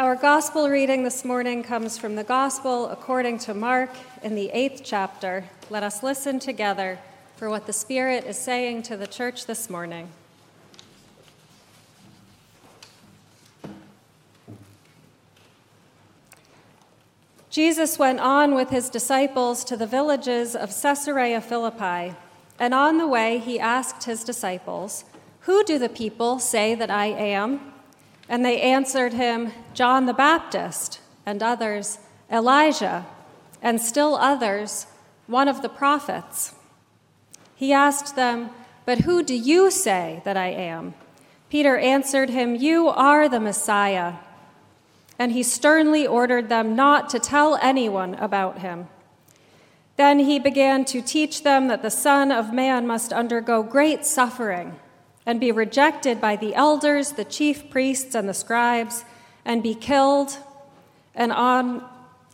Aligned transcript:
Our 0.00 0.16
gospel 0.16 0.70
reading 0.70 1.02
this 1.02 1.26
morning 1.26 1.62
comes 1.62 1.98
from 1.98 2.16
the 2.16 2.24
gospel 2.24 2.88
according 2.88 3.36
to 3.40 3.52
Mark 3.52 3.90
in 4.22 4.34
the 4.34 4.48
eighth 4.48 4.80
chapter. 4.82 5.44
Let 5.68 5.82
us 5.82 6.02
listen 6.02 6.38
together 6.38 6.98
for 7.36 7.50
what 7.50 7.66
the 7.66 7.74
Spirit 7.74 8.24
is 8.24 8.38
saying 8.38 8.84
to 8.84 8.96
the 8.96 9.06
church 9.06 9.44
this 9.44 9.68
morning. 9.68 10.08
Jesus 17.50 17.98
went 17.98 18.20
on 18.20 18.54
with 18.54 18.70
his 18.70 18.88
disciples 18.88 19.62
to 19.64 19.76
the 19.76 19.86
villages 19.86 20.56
of 20.56 20.74
Caesarea 20.80 21.42
Philippi, 21.42 22.16
and 22.58 22.72
on 22.72 22.96
the 22.96 23.06
way 23.06 23.36
he 23.36 23.60
asked 23.60 24.04
his 24.04 24.24
disciples, 24.24 25.04
Who 25.40 25.62
do 25.62 25.78
the 25.78 25.90
people 25.90 26.38
say 26.38 26.74
that 26.74 26.90
I 26.90 27.08
am? 27.08 27.69
And 28.30 28.42
they 28.42 28.62
answered 28.62 29.12
him, 29.12 29.52
John 29.74 30.06
the 30.06 30.14
Baptist, 30.14 31.00
and 31.26 31.42
others, 31.42 31.98
Elijah, 32.32 33.04
and 33.60 33.78
still 33.78 34.14
others, 34.14 34.86
one 35.26 35.48
of 35.48 35.60
the 35.60 35.68
prophets. 35.68 36.54
He 37.54 37.74
asked 37.74 38.16
them, 38.16 38.48
But 38.86 39.00
who 39.00 39.22
do 39.22 39.34
you 39.34 39.70
say 39.70 40.22
that 40.24 40.38
I 40.38 40.46
am? 40.46 40.94
Peter 41.50 41.76
answered 41.76 42.30
him, 42.30 42.54
You 42.54 42.88
are 42.88 43.28
the 43.28 43.40
Messiah 43.40 44.14
and 45.20 45.32
he 45.32 45.42
sternly 45.42 46.06
ordered 46.06 46.48
them 46.48 46.74
not 46.74 47.10
to 47.10 47.18
tell 47.18 47.58
anyone 47.60 48.14
about 48.14 48.60
him. 48.60 48.88
Then 49.96 50.20
he 50.20 50.38
began 50.38 50.86
to 50.86 51.02
teach 51.02 51.42
them 51.42 51.68
that 51.68 51.82
the 51.82 51.90
Son 51.90 52.32
of 52.32 52.54
Man 52.54 52.86
must 52.86 53.12
undergo 53.12 53.62
great 53.62 54.06
suffering 54.06 54.80
and 55.30 55.38
be 55.38 55.52
rejected 55.52 56.20
by 56.20 56.34
the 56.34 56.56
elders, 56.56 57.12
the 57.12 57.24
chief 57.24 57.70
priests, 57.70 58.16
and 58.16 58.28
the 58.28 58.34
scribes, 58.34 59.04
and 59.44 59.62
be 59.62 59.76
killed, 59.76 60.36
and 61.14 61.30
on 61.30 61.88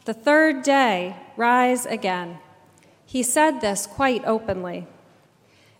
the 0.07 0.15
third 0.15 0.63
day 0.63 1.15
rise 1.37 1.85
again. 1.85 2.39
He 3.05 3.23
said 3.23 3.61
this 3.61 3.87
quite 3.87 4.25
openly. 4.25 4.87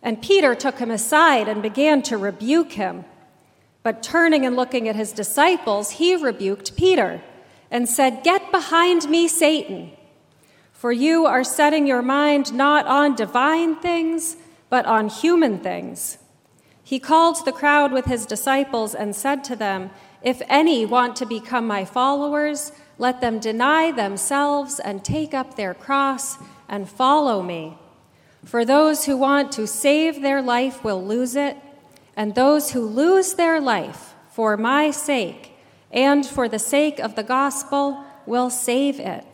And 0.03 0.21
Peter 0.21 0.55
took 0.55 0.79
him 0.79 0.91
aside 0.91 1.49
and 1.49 1.63
began 1.63 2.03
to 2.03 2.19
rebuke 2.19 2.73
him. 2.73 3.07
But 3.83 4.03
turning 4.03 4.45
and 4.45 4.55
looking 4.55 4.87
at 4.87 4.95
his 4.95 5.13
disciples, 5.13 5.93
he 5.93 6.17
rebuked 6.17 6.77
Peter 6.77 7.23
and 7.71 7.89
said, 7.89 8.25
Get 8.25 8.53
behind 8.53 9.09
me, 9.09 9.27
Satan, 9.27 9.91
for 10.71 10.93
you 10.93 11.25
are 11.25 11.45
setting 11.45 11.87
your 11.87 12.03
mind 12.03 12.53
not 12.53 12.87
on 12.87 13.17
divine 13.17 13.75
things, 13.77 14.37
but 14.69 14.85
on 14.85 15.09
human 15.09 15.61
things. 15.61 16.19
He 16.87 17.01
called 17.01 17.45
the 17.45 17.51
crowd 17.51 17.91
with 17.91 18.05
his 18.05 18.27
disciples 18.27 18.95
and 18.95 19.13
said 19.13 19.43
to 19.45 19.57
them, 19.57 19.91
If 20.23 20.41
any 20.49 20.87
want 20.87 21.17
to 21.17 21.27
become 21.27 21.67
my 21.67 21.85
followers, 21.85 22.71
let 22.97 23.21
them 23.21 23.41
deny 23.41 23.91
themselves 23.91 24.79
and 24.79 25.05
take 25.05 25.35
up 25.35 25.57
their 25.57 25.75
cross 25.75 26.39
and 26.69 26.89
follow 26.89 27.43
me. 27.43 27.77
For 28.45 28.65
those 28.65 29.05
who 29.05 29.17
want 29.17 29.51
to 29.53 29.67
save 29.67 30.23
their 30.23 30.41
life 30.41 30.85
will 30.85 31.05
lose 31.05 31.35
it 31.35 31.57
and 32.15 32.37
those 32.37 32.71
who 32.71 32.87
lose 32.87 33.35
their 33.35 33.61
life 33.61 34.15
for 34.31 34.57
my 34.57 34.93
sake 34.93 35.59
and 35.91 36.25
for 36.25 36.49
the 36.49 36.61
sake 36.61 37.01
of 37.01 37.17
the 37.17 37.25
gospel 37.25 38.05
will 38.27 38.49
save 38.49 39.01
it. 39.01 39.27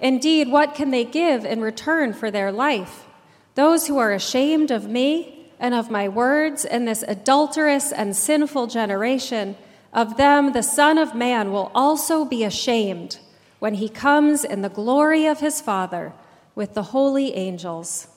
Indeed, 0.00 0.48
what 0.48 0.74
can 0.74 0.90
they 0.90 1.06
give 1.06 1.46
in 1.46 1.62
return 1.62 2.12
for 2.12 2.30
their 2.30 2.52
life? 2.52 3.06
Those 3.54 3.86
who 3.86 3.96
are 3.96 4.12
ashamed 4.12 4.70
of 4.70 4.86
me 4.86 5.38
and 5.62 5.74
of 5.74 5.92
my 5.92 6.08
words 6.08 6.64
in 6.64 6.86
this 6.86 7.04
adulterous 7.06 7.92
and 7.92 8.16
sinful 8.16 8.66
generation, 8.66 9.56
of 9.92 10.16
them 10.16 10.52
the 10.52 10.62
Son 10.62 10.98
of 10.98 11.14
Man 11.14 11.52
will 11.52 11.70
also 11.72 12.24
be 12.24 12.42
ashamed 12.42 13.20
when 13.60 13.74
he 13.74 13.88
comes 13.88 14.42
in 14.42 14.62
the 14.62 14.68
glory 14.68 15.24
of 15.24 15.38
his 15.38 15.60
Father 15.60 16.12
with 16.56 16.74
the 16.74 16.82
holy 16.82 17.36
angels. 17.36 18.08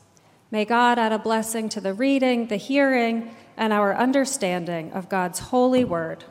May 0.49 0.65
God 0.65 0.97
add 0.97 1.11
a 1.11 1.19
blessing 1.19 1.69
to 1.69 1.79
the 1.79 1.93
reading, 1.93 2.47
the 2.47 2.57
hearing, 2.57 3.35
and 3.55 3.71
our 3.71 3.95
understanding 3.95 4.91
of 4.91 5.07
God's 5.07 5.37
holy 5.37 5.85
word. 5.85 6.23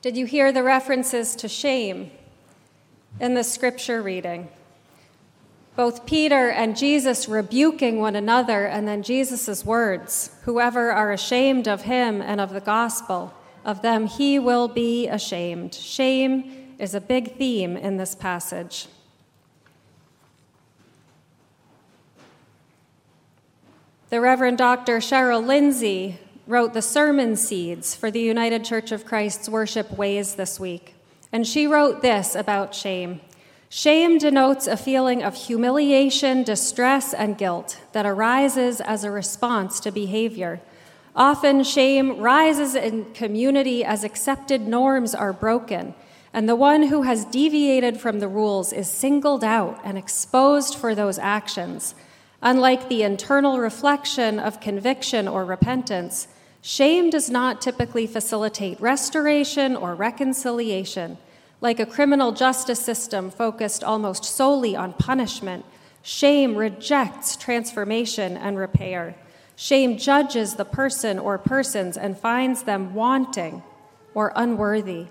Did 0.00 0.16
you 0.16 0.26
hear 0.26 0.52
the 0.52 0.62
references 0.62 1.34
to 1.36 1.48
shame 1.48 2.12
in 3.18 3.34
the 3.34 3.42
scripture 3.42 4.00
reading? 4.00 4.48
Both 5.74 6.06
Peter 6.06 6.50
and 6.50 6.76
Jesus 6.76 7.28
rebuking 7.28 7.98
one 7.98 8.14
another, 8.14 8.64
and 8.66 8.86
then 8.86 9.02
Jesus' 9.02 9.64
words 9.64 10.30
Whoever 10.44 10.92
are 10.92 11.12
ashamed 11.12 11.66
of 11.66 11.82
him 11.82 12.22
and 12.22 12.40
of 12.40 12.52
the 12.52 12.60
gospel, 12.60 13.34
of 13.64 13.82
them 13.82 14.06
he 14.06 14.38
will 14.38 14.68
be 14.68 15.08
ashamed. 15.08 15.74
Shame 15.74 16.74
is 16.78 16.94
a 16.94 17.00
big 17.00 17.36
theme 17.36 17.76
in 17.76 17.96
this 17.96 18.14
passage. 18.14 18.86
The 24.10 24.20
Reverend 24.20 24.58
Dr. 24.58 24.98
Cheryl 24.98 25.44
Lindsay 25.44 26.18
wrote 26.48 26.72
the 26.72 26.82
sermon 26.82 27.36
seeds 27.36 27.94
for 27.94 28.10
the 28.10 28.20
United 28.20 28.64
Church 28.64 28.90
of 28.90 29.04
Christ's 29.04 29.48
worship 29.48 29.92
ways 29.96 30.34
this 30.34 30.58
week. 30.58 30.94
And 31.30 31.46
she 31.46 31.66
wrote 31.66 32.02
this 32.02 32.34
about 32.34 32.74
shame 32.74 33.20
Shame 33.68 34.16
denotes 34.16 34.66
a 34.66 34.78
feeling 34.78 35.22
of 35.22 35.34
humiliation, 35.34 36.42
distress, 36.42 37.12
and 37.12 37.36
guilt 37.36 37.78
that 37.92 38.06
arises 38.06 38.80
as 38.80 39.04
a 39.04 39.10
response 39.10 39.78
to 39.80 39.92
behavior 39.92 40.60
Often, 41.18 41.64
shame 41.64 42.20
rises 42.20 42.76
in 42.76 43.12
community 43.12 43.84
as 43.84 44.04
accepted 44.04 44.68
norms 44.68 45.16
are 45.16 45.32
broken, 45.32 45.94
and 46.32 46.48
the 46.48 46.54
one 46.54 46.84
who 46.84 47.02
has 47.02 47.24
deviated 47.24 48.00
from 48.00 48.20
the 48.20 48.28
rules 48.28 48.72
is 48.72 48.88
singled 48.88 49.42
out 49.42 49.80
and 49.82 49.98
exposed 49.98 50.76
for 50.76 50.94
those 50.94 51.18
actions. 51.18 51.96
Unlike 52.40 52.88
the 52.88 53.02
internal 53.02 53.58
reflection 53.58 54.38
of 54.38 54.60
conviction 54.60 55.26
or 55.26 55.44
repentance, 55.44 56.28
shame 56.68 57.08
does 57.08 57.30
not 57.30 57.62
typically 57.62 58.06
facilitate 58.06 58.78
restoration 58.78 59.74
or 59.74 59.94
reconciliation. 59.94 61.16
Like 61.62 61.80
a 61.80 61.86
criminal 61.86 62.32
justice 62.32 62.78
system 62.78 63.30
focused 63.30 63.82
almost 63.82 64.22
solely 64.22 64.76
on 64.76 64.92
punishment, 64.92 65.64
shame 66.02 66.56
rejects 66.56 67.36
transformation 67.36 68.36
and 68.36 68.58
repair. 68.58 69.14
Shame 69.56 69.96
judges 69.96 70.56
the 70.56 70.66
person 70.66 71.18
or 71.18 71.38
persons 71.38 71.96
and 71.96 72.18
finds 72.18 72.64
them 72.64 72.92
wanting 72.92 73.62
or 74.12 74.34
unworthy. 74.36 75.06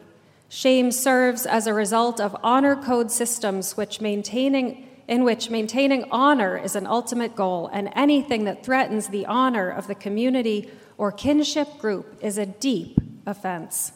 Shame 0.49 0.91
serves 0.91 1.47
as 1.47 1.65
a 1.65 1.73
result 1.73 2.21
of 2.21 2.37
honor 2.43 2.75
code 2.75 3.09
systems 3.09 3.75
which 3.75 3.99
maintaining, 3.99 4.87
in 5.07 5.23
which 5.23 5.49
maintaining 5.49 6.05
honor 6.11 6.55
is 6.55 6.75
an 6.75 6.85
ultimate 6.85 7.35
goal, 7.35 7.67
and 7.73 7.91
anything 7.95 8.43
that 8.43 8.63
threatens 8.63 9.07
the 9.07 9.25
honor 9.25 9.71
of 9.71 9.87
the 9.87 9.95
community 9.95 10.69
or 10.97 11.11
kinship 11.11 11.77
group 11.77 12.17
is 12.21 12.37
a 12.37 12.45
deep 12.45 12.99
offense. 13.25 13.91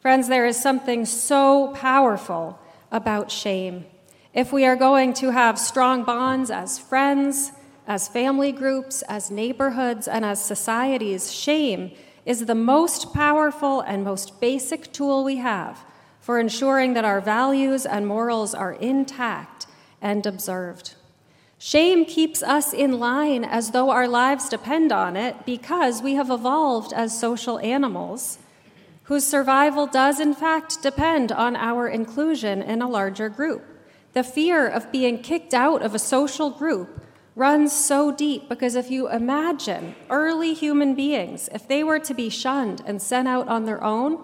Friends, 0.00 0.28
there 0.28 0.46
is 0.46 0.60
something 0.60 1.04
so 1.04 1.68
powerful 1.74 2.58
about 2.90 3.30
shame. 3.30 3.84
If 4.34 4.52
we 4.52 4.64
are 4.64 4.76
going 4.76 5.14
to 5.14 5.30
have 5.30 5.58
strong 5.58 6.04
bonds 6.04 6.50
as 6.50 6.78
friends, 6.78 7.52
as 7.86 8.08
family 8.08 8.52
groups, 8.52 9.02
as 9.02 9.30
neighborhoods, 9.30 10.06
and 10.06 10.24
as 10.24 10.44
societies, 10.44 11.32
shame 11.32 11.92
is 12.26 12.46
the 12.46 12.54
most 12.54 13.14
powerful 13.14 13.80
and 13.80 14.04
most 14.04 14.40
basic 14.40 14.92
tool 14.92 15.24
we 15.24 15.36
have 15.36 15.80
for 16.20 16.38
ensuring 16.38 16.92
that 16.92 17.04
our 17.06 17.22
values 17.22 17.86
and 17.86 18.06
morals 18.06 18.54
are 18.54 18.74
intact 18.74 19.66
and 20.02 20.26
observed. 20.26 20.94
Shame 21.58 22.04
keeps 22.04 22.42
us 22.42 22.72
in 22.72 23.00
line 23.00 23.44
as 23.44 23.72
though 23.72 23.90
our 23.90 24.06
lives 24.06 24.48
depend 24.48 24.92
on 24.92 25.16
it 25.16 25.44
because 25.44 26.00
we 26.00 26.14
have 26.14 26.30
evolved 26.30 26.92
as 26.92 27.18
social 27.18 27.58
animals 27.58 28.38
whose 29.04 29.26
survival 29.26 29.86
does, 29.86 30.20
in 30.20 30.34
fact, 30.34 30.82
depend 30.82 31.32
on 31.32 31.56
our 31.56 31.88
inclusion 31.88 32.62
in 32.62 32.82
a 32.82 32.88
larger 32.88 33.28
group. 33.28 33.64
The 34.12 34.22
fear 34.22 34.68
of 34.68 34.92
being 34.92 35.22
kicked 35.22 35.54
out 35.54 35.82
of 35.82 35.94
a 35.94 35.98
social 35.98 36.50
group 36.50 37.02
runs 37.34 37.72
so 37.72 38.12
deep 38.12 38.48
because 38.48 38.74
if 38.74 38.90
you 38.90 39.08
imagine 39.08 39.94
early 40.10 40.54
human 40.54 40.94
beings, 40.94 41.48
if 41.54 41.66
they 41.66 41.82
were 41.82 41.98
to 42.00 42.14
be 42.14 42.28
shunned 42.28 42.82
and 42.86 43.00
sent 43.00 43.26
out 43.26 43.48
on 43.48 43.64
their 43.64 43.82
own, 43.82 44.22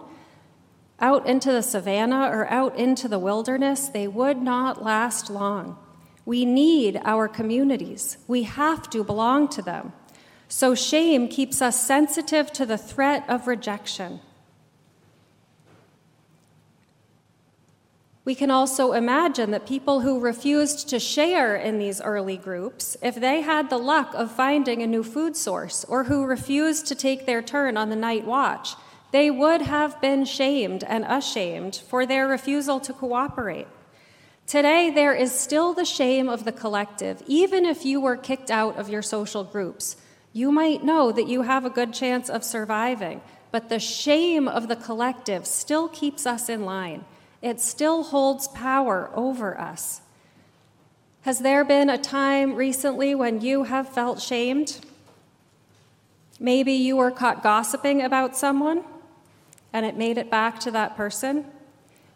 out 1.01 1.27
into 1.27 1.51
the 1.51 1.63
savannah 1.63 2.29
or 2.31 2.47
out 2.49 2.77
into 2.77 3.09
the 3.09 3.19
wilderness, 3.19 3.89
they 3.89 4.07
would 4.07 4.41
not 4.41 4.85
last 4.85 5.31
long. 5.31 5.79
We 6.27 6.45
need 6.45 7.01
our 7.05 7.29
communities, 7.29 8.19
we 8.27 8.45
have 8.45 8.89
to 8.91 9.05
belong 9.05 9.49
to 9.49 9.63
them. 9.63 9.93
So, 10.49 10.75
shame 10.75 11.29
keeps 11.29 11.61
us 11.61 11.85
sensitive 11.85 12.53
to 12.53 12.65
the 12.65 12.79
threat 12.79 13.25
of 13.29 13.47
rejection. 13.47 14.21
We 18.25 18.35
can 18.35 18.51
also 18.51 18.93
imagine 18.93 19.51
that 19.51 19.67
people 19.67 20.01
who 20.01 20.19
refused 20.19 20.89
to 20.89 20.99
share 20.99 21.57
in 21.57 21.79
these 21.79 22.01
early 22.01 22.39
groups, 22.39 22.97
if 23.03 23.17
they 23.17 23.43
had 23.43 23.69
the 23.69 23.77
luck 23.77 24.15
of 24.15 24.31
finding 24.31 24.83
a 24.83 24.87
new 24.87 25.03
food 25.03 25.37
source, 25.37 25.85
or 25.85 26.05
who 26.05 26.25
refused 26.25 26.87
to 26.87 26.95
take 26.95 27.27
their 27.27 27.43
turn 27.43 27.77
on 27.77 27.91
the 27.91 27.97
night 27.97 28.25
watch, 28.25 28.77
they 29.11 29.31
would 29.31 29.63
have 29.63 30.01
been 30.01 30.25
shamed 30.25 30.83
and 30.85 31.05
ashamed 31.05 31.77
for 31.77 32.07
their 32.07 32.27
refusal 32.27 32.81
to 32.81 32.95
cooperate. 32.95 33.69
Today, 34.47 34.91
there 34.91 35.15
is 35.15 35.33
still 35.33 35.73
the 35.73 35.85
shame 35.85 36.29
of 36.29 36.45
the 36.45 36.53
collective, 36.53 37.23
even 37.27 37.65
if 37.65 37.85
you 37.85 38.01
were 38.01 38.17
kicked 38.17 38.51
out 38.51 38.77
of 38.77 38.89
your 38.89 39.03
social 39.03 39.43
groups. 39.43 39.97
You 40.33 40.53
might 40.53 40.85
know 40.85 41.13
that 41.13 41.29
you 41.29 41.43
have 41.43 41.65
a 41.65 41.71
good 41.71 41.95
chance 41.95 42.29
of 42.29 42.45
surviving, 42.45 43.23
but 43.51 43.69
the 43.69 43.79
shame 43.79 44.47
of 44.47 44.69
the 44.69 44.77
collective 44.77 45.47
still 45.47 45.89
keeps 45.89 46.27
us 46.27 46.49
in 46.49 46.65
line 46.65 47.05
it 47.45 47.61
still 47.61 48.05
holds 48.05 48.49
power 48.49 49.11
over 49.13 49.61
us. 49.61 50.01
Has 51.23 51.41
there 51.41 51.63
been 51.63 51.91
a 51.91 51.99
time 51.99 52.55
recently 52.55 53.15
when 53.15 53.43
you 53.43 53.65
have 53.65 53.87
felt 53.87 54.19
shamed? 54.19 54.81
Maybe 56.41 56.73
you 56.73 56.97
were 56.97 57.11
caught 57.11 57.43
gossiping 57.43 58.01
about 58.01 58.35
someone 58.35 58.83
and 59.75 59.85
it 59.85 59.95
made 59.95 60.17
it 60.17 60.31
back 60.31 60.59
to 60.61 60.71
that 60.71 60.97
person. 60.97 61.45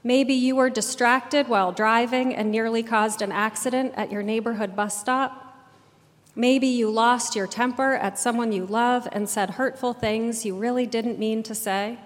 Maybe 0.04 0.34
you 0.34 0.56
were 0.56 0.70
distracted 0.70 1.48
while 1.48 1.72
driving 1.72 2.34
and 2.34 2.50
nearly 2.50 2.82
caused 2.82 3.20
an 3.20 3.32
accident 3.32 3.94
at 3.96 4.12
your 4.12 4.22
neighborhood 4.22 4.76
bus 4.76 4.98
stop. 4.98 5.44
Maybe 6.36 6.68
you 6.68 6.88
lost 6.88 7.34
your 7.34 7.48
temper 7.48 7.94
at 7.94 8.18
someone 8.18 8.52
you 8.52 8.64
love 8.64 9.08
and 9.10 9.28
said 9.28 9.50
hurtful 9.50 9.92
things 9.92 10.44
you 10.44 10.56
really 10.56 10.86
didn't 10.86 11.18
mean 11.18 11.42
to 11.42 11.54
say. 11.54 11.98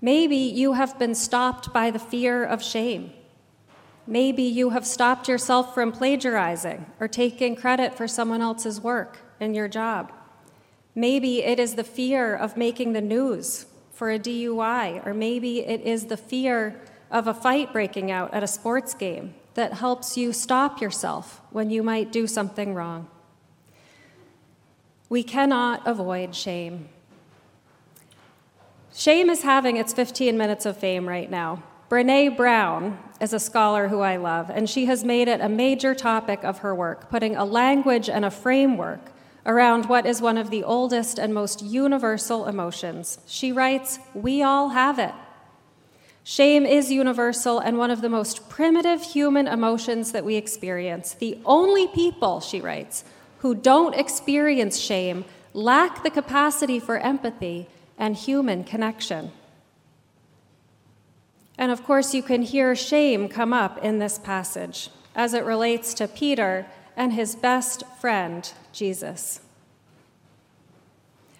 Maybe 0.00 0.36
you 0.36 0.74
have 0.74 0.98
been 0.98 1.14
stopped 1.14 1.72
by 1.72 1.90
the 1.90 1.98
fear 1.98 2.44
of 2.44 2.62
shame. 2.62 3.12
Maybe 4.06 4.42
you 4.42 4.70
have 4.70 4.86
stopped 4.86 5.28
yourself 5.28 5.72
from 5.72 5.92
plagiarizing 5.92 6.86
or 7.00 7.08
taking 7.08 7.56
credit 7.56 7.94
for 7.94 8.06
someone 8.06 8.42
else's 8.42 8.80
work 8.80 9.18
in 9.40 9.54
your 9.54 9.68
job. 9.68 10.12
Maybe 10.94 11.42
it 11.42 11.58
is 11.58 11.76
the 11.76 11.84
fear 11.84 12.34
of 12.34 12.56
making 12.56 12.92
the 12.92 13.00
news 13.00 13.66
for 14.02 14.10
a 14.10 14.18
DUI, 14.18 15.06
or 15.06 15.14
maybe 15.14 15.60
it 15.60 15.80
is 15.82 16.06
the 16.06 16.16
fear 16.16 16.74
of 17.12 17.28
a 17.28 17.32
fight 17.32 17.72
breaking 17.72 18.10
out 18.10 18.34
at 18.34 18.42
a 18.42 18.48
sports 18.48 18.94
game 18.94 19.32
that 19.54 19.74
helps 19.74 20.16
you 20.16 20.32
stop 20.32 20.80
yourself 20.80 21.40
when 21.50 21.70
you 21.70 21.84
might 21.84 22.10
do 22.10 22.26
something 22.26 22.74
wrong. 22.74 23.06
We 25.08 25.22
cannot 25.22 25.86
avoid 25.86 26.34
shame. 26.34 26.88
Shame 28.92 29.30
is 29.30 29.42
having 29.42 29.76
its 29.76 29.92
15 29.92 30.36
minutes 30.36 30.66
of 30.66 30.76
fame 30.76 31.08
right 31.08 31.30
now. 31.30 31.62
Brene 31.88 32.36
Brown 32.36 32.98
is 33.20 33.32
a 33.32 33.38
scholar 33.38 33.86
who 33.86 34.00
I 34.00 34.16
love, 34.16 34.50
and 34.50 34.68
she 34.68 34.86
has 34.86 35.04
made 35.04 35.28
it 35.28 35.40
a 35.40 35.48
major 35.48 35.94
topic 35.94 36.42
of 36.42 36.58
her 36.58 36.74
work, 36.74 37.08
putting 37.08 37.36
a 37.36 37.44
language 37.44 38.10
and 38.10 38.24
a 38.24 38.32
framework 38.32 39.11
around 39.44 39.86
what 39.86 40.06
is 40.06 40.20
one 40.20 40.38
of 40.38 40.50
the 40.50 40.64
oldest 40.64 41.18
and 41.18 41.34
most 41.34 41.62
universal 41.62 42.46
emotions. 42.46 43.18
She 43.26 43.52
writes, 43.52 43.98
We 44.14 44.42
all 44.42 44.70
have 44.70 44.98
it. 44.98 45.14
Shame 46.24 46.64
is 46.64 46.92
universal 46.92 47.58
and 47.58 47.78
one 47.78 47.90
of 47.90 48.00
the 48.00 48.08
most 48.08 48.48
primitive 48.48 49.02
human 49.02 49.48
emotions 49.48 50.12
that 50.12 50.24
we 50.24 50.36
experience. 50.36 51.14
The 51.14 51.38
only 51.44 51.88
people, 51.88 52.40
she 52.40 52.60
writes, 52.60 53.04
who 53.38 53.56
don't 53.56 53.94
experience 53.94 54.78
shame 54.78 55.24
lack 55.52 56.04
the 56.04 56.10
capacity 56.10 56.78
for 56.78 56.98
empathy 56.98 57.66
and 57.98 58.16
human 58.16 58.62
connection. 58.62 59.32
And 61.58 61.72
of 61.72 61.82
course, 61.84 62.14
you 62.14 62.22
can 62.22 62.42
hear 62.42 62.74
shame 62.76 63.28
come 63.28 63.52
up 63.52 63.84
in 63.84 63.98
this 63.98 64.18
passage 64.18 64.90
as 65.14 65.34
it 65.34 65.44
relates 65.44 65.92
to 65.94 66.08
Peter 66.08 66.66
and 66.96 67.12
his 67.12 67.34
best 67.34 67.84
friend, 68.00 68.52
Jesus. 68.72 69.40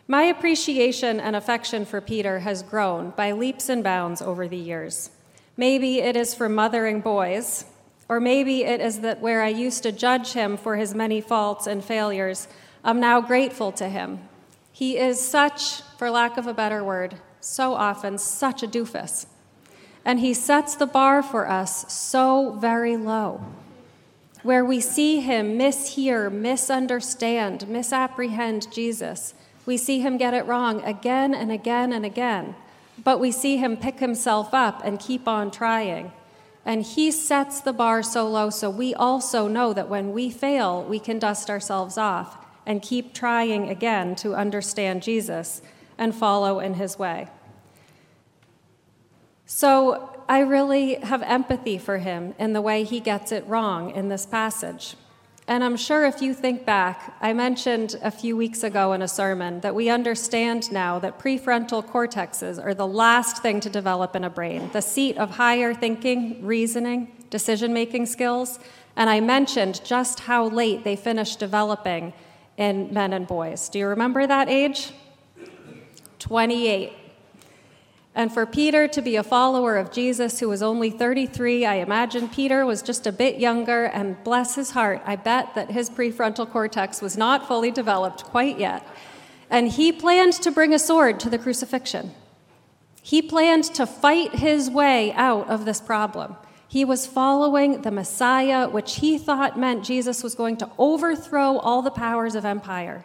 My 0.09 0.23
appreciation 0.23 1.21
and 1.21 1.37
affection 1.37 1.85
for 1.85 2.01
Peter 2.01 2.41
has 2.41 2.63
grown 2.63 3.11
by 3.11 3.33
leaps 3.33 3.69
and 3.69 3.83
bounds 3.83 4.21
over 4.21 4.49
the 4.49 4.57
years. 4.57 5.11
Maybe 5.57 6.01
it 6.01 6.17
is 6.17 6.35
for 6.35 6.49
mothering 6.49 7.01
boys, 7.01 7.65
or 8.09 8.21
maybe 8.21 8.65
it 8.65 8.81
is 8.81 9.01
that 9.01 9.21
where 9.21 9.43
I 9.43 9.49
used 9.49 9.83
to 9.85 9.93
judge 9.93 10.33
him 10.33 10.57
for 10.57 10.77
his 10.77 10.95
many 10.95 11.21
faults 11.21 11.67
and 11.67 11.85
failures, 11.85 12.49
I'm 12.85 13.01
now 13.01 13.21
grateful 13.21 13.73
to 13.73 13.89
him 13.89 14.29
he 14.73 14.97
is 14.97 15.21
such, 15.21 15.83
for 15.99 16.11
lack 16.11 16.39
of 16.39 16.47
a 16.47 16.55
better 16.55 16.83
word, 16.83 17.17
so 17.41 17.75
often 17.75 18.17
such 18.17 18.63
a 18.63 18.67
doofus. 18.67 19.27
And 20.05 20.19
he 20.19 20.35
sets 20.35 20.75
the 20.75 20.87
bar 20.87 21.23
for 21.23 21.49
us 21.49 21.93
so 21.93 22.57
very 22.59 22.97
low, 22.97 23.45
where 24.43 24.65
we 24.65 24.81
see 24.81 25.21
him 25.21 25.59
mishear, 25.59 26.31
misunderstand, 26.31 27.69
misapprehend 27.69 28.73
Jesus. 28.73 29.35
We 29.65 29.77
see 29.77 30.01
him 30.01 30.17
get 30.17 30.35
it 30.35 30.47
wrong 30.47 30.83
again 30.83 31.35
and 31.35 31.53
again 31.53 31.93
and 31.93 32.05
again, 32.05 32.57
but 33.03 33.21
we 33.21 33.31
see 33.31 33.57
him 33.57 33.77
pick 33.77 34.01
himself 34.01 34.53
up 34.53 34.83
and 34.85 34.99
keep 34.99 35.29
on 35.29 35.51
trying. 35.51 36.13
And 36.65 36.83
he 36.83 37.11
sets 37.11 37.61
the 37.61 37.73
bar 37.73 38.03
so 38.03 38.29
low 38.29 38.51
so 38.51 38.71
we 38.71 38.95
also 38.95 39.49
know 39.49 39.73
that 39.73 39.89
when 39.89 40.13
we 40.13 40.31
fail, 40.31 40.83
we 40.85 40.99
can 40.99 41.19
dust 41.19 41.51
ourselves 41.51 41.99
off 41.99 42.45
and 42.67 42.83
keep 42.83 43.13
trying 43.13 43.69
again 43.69 44.15
to 44.17 44.35
understand 44.35 45.03
Jesus 45.03 45.63
and 45.99 46.15
follow 46.15 46.61
in 46.61 46.75
his 46.75 46.99
way. 46.99 47.29
So 49.55 50.09
I 50.31 50.41
really 50.41 50.95
have 50.95 51.21
empathy 51.21 51.77
for 51.77 51.99
him 51.99 52.35
in 52.39 52.55
the 52.55 52.63
way 52.63 52.85
he 52.85 53.01
gets 53.01 53.33
it 53.33 53.47
wrong 53.47 53.91
in 53.91 54.09
this 54.09 54.25
passage. 54.25 54.97
And 55.47 55.63
I'm 55.63 55.77
sure 55.77 56.07
if 56.07 56.23
you 56.23 56.33
think 56.33 56.65
back, 56.65 57.15
I 57.21 57.35
mentioned 57.35 57.97
a 58.03 58.11
few 58.11 58.35
weeks 58.35 58.63
ago 58.63 58.95
in 58.95 59.03
a 59.03 59.09
sermon 59.09 59.61
that 59.61 59.75
we 59.75 59.91
understand 59.91 60.73
now 60.73 60.99
that 61.01 61.19
prefrontal 61.19 61.87
cortexes 61.87 62.65
are 62.65 62.73
the 62.73 62.87
last 62.87 63.43
thing 63.43 63.61
to 63.61 63.69
develop 63.69 64.17
in 64.17 64.25
a 64.25 64.31
brain, 64.31 64.71
the 64.73 64.81
seat 64.81 65.19
of 65.19 65.33
higher 65.33 65.75
thinking, 65.75 66.43
reasoning, 66.43 67.13
decision 67.29 67.75
making 67.75 68.07
skills. 68.07 68.59
And 68.97 69.11
I 69.11 69.21
mentioned 69.21 69.85
just 69.85 70.21
how 70.21 70.49
late 70.49 70.83
they 70.83 70.97
finish 70.97 71.37
developing 71.37 72.15
in 72.57 72.91
men 72.95 73.13
and 73.13 73.27
boys. 73.27 73.69
Do 73.69 73.79
you 73.79 73.89
remember 73.89 74.27
that 74.27 74.49
age? 74.49 74.93
28. 76.21 77.02
And 78.15 78.33
for 78.33 78.45
Peter 78.45 78.87
to 78.89 79.01
be 79.01 79.17
a 79.17 79.23
follower 79.23 79.77
of 79.77 79.91
Jesus 79.91 80.39
who 80.39 80.49
was 80.49 80.63
only 80.63 80.91
33, 80.91 81.65
I 81.65 81.77
imagine 81.77 82.29
Peter 82.29 82.67
was 82.67 82.83
just 82.83 83.07
a 83.07 83.13
bit 83.13 83.39
younger, 83.39 83.87
and 83.87 84.23
bless 84.23 84.55
his 84.55 84.73
heart, 84.73 85.01
I 85.07 85.17
bet 85.17 85.55
that 85.55 85.71
his 85.71 85.89
prefrontal 85.89 86.51
cortex 86.51 87.01
was 87.01 87.17
not 87.17 87.49
fully 87.49 87.71
developed 87.71 88.25
quite 88.25 88.59
yet. 88.59 88.87
And 89.49 89.69
he 89.69 89.93
planned 89.93 90.35
to 90.35 90.51
bring 90.51 90.75
a 90.75 90.79
sword 90.79 91.21
to 91.21 91.31
the 91.31 91.39
crucifixion. 91.39 92.13
He 93.03 93.23
planned 93.23 93.65
to 93.75 93.87
fight 93.87 94.35
his 94.35 94.71
way 94.71 95.13
out 95.13 95.49
of 95.49 95.65
this 95.65 95.81
problem. 95.81 96.37
He 96.69 96.85
was 96.85 97.07
following 97.07 97.83
the 97.83 97.91
Messiah, 97.91 98.69
which 98.69 98.97
he 98.97 99.19
thought 99.19 99.59
meant 99.59 99.85
Jesus 99.85 100.23
was 100.23 100.35
going 100.35 100.59
to 100.59 100.71
overthrow 100.79 101.59
all 101.59 101.83
the 101.83 101.91
powers 101.91 102.35
of 102.35 102.45
empire. 102.45 103.05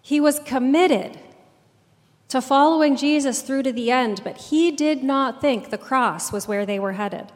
He 0.00 0.20
was 0.20 0.38
committed 0.40 1.18
to 2.28 2.40
following 2.40 2.96
Jesus 2.96 3.42
through 3.42 3.62
to 3.64 3.72
the 3.72 3.90
end, 3.90 4.20
but 4.24 4.36
he 4.36 4.70
did 4.70 5.02
not 5.04 5.40
think 5.40 5.70
the 5.70 5.78
cross 5.78 6.32
was 6.32 6.48
where 6.48 6.66
they 6.66 6.78
were 6.78 6.92
headed. 6.92 7.32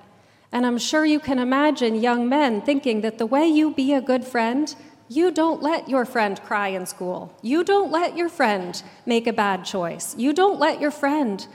And 0.52 0.66
I'm 0.66 0.78
sure 0.78 1.04
you 1.04 1.20
can 1.20 1.38
imagine 1.38 1.94
young 1.94 2.28
men 2.28 2.60
thinking 2.60 3.02
that 3.02 3.18
the 3.18 3.26
way 3.26 3.46
you 3.46 3.72
be 3.72 3.92
a 3.94 4.00
good 4.00 4.24
friend, 4.24 4.74
you 5.08 5.30
don't 5.30 5.62
let 5.62 5.88
your 5.88 6.04
friend 6.04 6.42
cry 6.42 6.68
in 6.68 6.86
school. 6.86 7.32
You 7.40 7.62
don't 7.62 7.92
let 7.92 8.16
your 8.16 8.28
friend 8.28 8.82
make 9.06 9.26
a 9.26 9.32
bad 9.32 9.64
choice. 9.64 10.16
You 10.16 10.32
don't 10.32 10.58
let 10.58 10.80
your 10.80 10.90
friend 10.90 11.46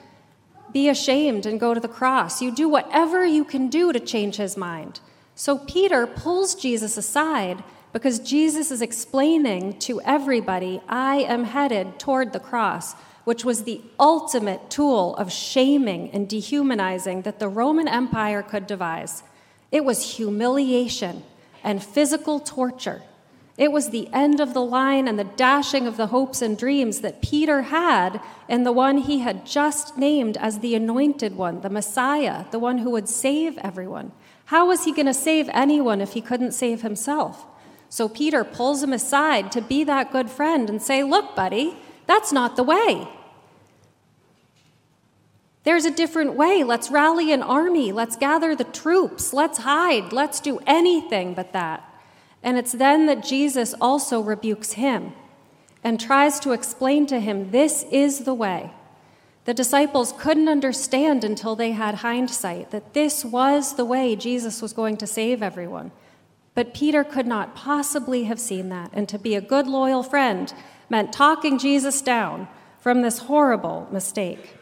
be 0.72 0.88
ashamed 0.90 1.46
and 1.46 1.60
go 1.60 1.74
to 1.74 1.80
the 1.80 1.88
cross. 1.88 2.42
You 2.42 2.54
do 2.54 2.70
whatever 2.70 3.26
you 3.26 3.44
can 3.44 3.70
do 3.70 3.92
to 3.92 4.00
change 4.00 4.38
his 4.38 4.56
mind. 4.56 5.02
So 5.36 5.58
Peter 5.58 6.08
pulls 6.08 6.56
Jesus 6.56 6.96
aside 6.96 7.64
because 7.92 8.20
Jesus 8.20 8.72
is 8.72 8.82
explaining 8.82 9.80
to 9.80 10.02
everybody, 10.02 10.82
I 10.90 11.18
am 11.18 11.46
headed 11.46 11.98
toward 11.98 12.34
the 12.34 12.42
cross, 12.42 12.94
which 13.26 13.44
was 13.44 13.64
the 13.64 13.82
ultimate 14.00 14.70
tool 14.70 15.16
of 15.18 15.32
shaming 15.32 16.10
and 16.12 16.30
dehumanizing 16.30 17.24
that 17.24 17.40
the 17.40 17.50
Roman 17.50 17.88
Empire 17.88 18.42
could 18.42 18.66
devise. 18.66 19.24
It 19.72 19.84
was 19.84 20.16
humiliation 20.16 21.24
and 21.64 21.84
physical 21.84 22.40
torture. 22.40 23.02
It 23.58 23.72
was 23.72 23.90
the 23.90 24.10
end 24.14 24.40
of 24.40 24.54
the 24.54 24.62
line 24.62 25.08
and 25.08 25.18
the 25.18 25.24
dashing 25.24 25.88
of 25.88 25.98
the 25.98 26.08
hopes 26.08 26.42
and 26.42 26.58
dreams 26.58 27.02
that 27.02 27.22
Peter 27.22 27.64
had 27.64 28.22
in 28.50 28.64
the 28.64 28.72
one 28.72 28.98
he 28.98 29.20
had 29.20 29.46
just 29.46 29.98
named 29.98 30.38
as 30.38 30.60
the 30.60 30.76
anointed 30.76 31.36
one, 31.36 31.62
the 31.62 31.70
Messiah, 31.70 32.46
the 32.52 32.60
one 32.60 32.80
who 32.80 32.92
would 32.92 33.08
save 33.08 33.58
everyone. 33.60 34.12
How 34.46 34.68
was 34.68 34.84
he 34.84 34.92
going 34.92 35.06
to 35.06 35.14
save 35.14 35.50
anyone 35.54 36.02
if 36.02 36.14
he 36.14 36.22
couldn't 36.22 36.52
save 36.52 36.82
himself? 36.82 37.46
So 37.90 38.10
Peter 38.10 38.44
pulls 38.44 38.84
him 38.84 38.92
aside 38.92 39.52
to 39.54 39.62
be 39.62 39.84
that 39.86 40.12
good 40.12 40.30
friend 40.30 40.70
and 40.70 40.82
say, 40.82 41.02
Look, 41.04 41.36
buddy, 41.36 41.78
that's 42.08 42.32
not 42.32 42.56
the 42.58 42.64
way. 42.64 43.08
There's 45.66 45.86
a 45.86 45.92
different 45.92 46.36
way. 46.36 46.64
Let's 46.64 46.92
rally 46.92 47.34
an 47.34 47.42
army. 47.42 47.92
Let's 47.92 48.16
gather 48.16 48.56
the 48.56 48.64
troops. 48.64 49.34
Let's 49.34 49.60
hide. 49.60 50.14
Let's 50.14 50.40
do 50.40 50.60
anything 50.66 51.34
but 51.34 51.54
that. 51.54 51.84
And 52.44 52.58
it's 52.58 52.72
then 52.72 53.08
that 53.08 53.24
Jesus 53.24 53.74
also 53.82 54.22
rebukes 54.22 54.74
him 54.74 55.14
and 55.84 56.00
tries 56.00 56.40
to 56.42 56.52
explain 56.52 57.08
to 57.08 57.20
him 57.20 57.50
this 57.50 57.84
is 57.92 58.20
the 58.20 58.34
way. 58.34 58.72
The 59.46 59.54
disciples 59.54 60.14
couldn't 60.18 60.50
understand 60.50 61.24
until 61.24 61.56
they 61.56 61.72
had 61.72 61.96
hindsight 61.96 62.72
that 62.72 62.94
this 62.94 63.26
was 63.26 63.76
the 63.76 63.86
way 63.86 64.16
Jesus 64.16 64.62
was 64.62 64.74
going 64.74 64.98
to 64.98 65.08
save 65.08 65.42
everyone. 65.44 65.92
But 66.54 66.74
Peter 66.74 67.04
could 67.04 67.28
not 67.28 67.56
possibly 67.56 68.24
have 68.24 68.40
seen 68.40 68.70
that, 68.70 68.90
and 68.94 69.10
to 69.10 69.20
be 69.20 69.36
a 69.36 69.42
good, 69.42 69.68
loyal 69.68 70.02
friend 70.04 70.54
meant 70.90 71.12
talking 71.12 71.60
Jesus 71.60 72.02
down 72.02 72.48
from 72.80 73.02
this 73.02 73.20
horrible 73.20 73.88
mistake. 73.92 74.56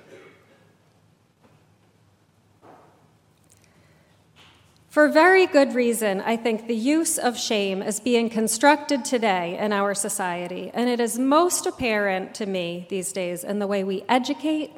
For 4.93 5.07
very 5.07 5.47
good 5.47 5.73
reason, 5.73 6.21
I 6.21 6.37
think 6.37 6.67
the 6.67 6.75
use 6.75 7.17
of 7.17 7.35
shame 7.35 7.81
is 7.81 7.99
being 7.99 8.29
constructed 8.29 9.03
today 9.03 9.57
in 9.57 9.73
our 9.73 9.95
society, 9.95 10.69
and 10.71 10.87
it 10.87 10.99
is 10.99 11.17
most 11.17 11.65
apparent 11.65 12.35
to 12.35 12.45
me 12.45 12.85
these 12.91 13.11
days 13.11 13.43
in 13.43 13.57
the 13.57 13.65
way 13.65 13.83
we 13.83 14.03
educate 14.07 14.69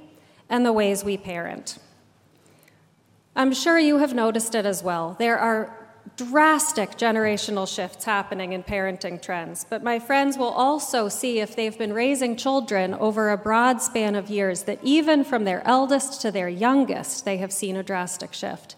and 0.50 0.66
the 0.66 0.72
ways 0.72 1.04
we 1.04 1.18
parent. 1.18 1.80
I'm 3.36 3.54
sure 3.54 3.78
you 3.78 3.98
have 3.98 4.14
noticed 4.14 4.56
it 4.56 4.66
as 4.66 4.82
well. 4.82 5.18
There 5.20 5.38
are 5.38 5.86
drastic 6.16 6.92
generational 6.92 7.68
shifts 7.68 8.06
happening 8.06 8.54
in 8.54 8.64
parenting 8.64 9.22
trends, 9.22 9.66
but 9.70 9.84
my 9.84 10.00
friends 10.00 10.38
will 10.38 10.48
also 10.48 11.10
see 11.10 11.42
if 11.42 11.58
they've 11.58 11.78
been 11.78 11.92
raising 11.92 12.38
children 12.38 12.94
over 12.94 13.32
a 13.32 13.38
broad 13.38 13.82
span 13.82 14.16
of 14.16 14.30
years 14.30 14.64
that 14.64 14.80
even 14.82 15.26
from 15.26 15.44
their 15.44 15.62
eldest 15.68 16.22
to 16.22 16.32
their 16.32 16.48
youngest, 16.48 17.26
they 17.26 17.36
have 17.36 17.52
seen 17.52 17.76
a 17.76 17.84
drastic 17.84 18.34
shift. 18.34 18.75